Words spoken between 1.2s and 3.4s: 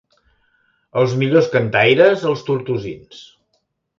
millors cantaires, els tortosins.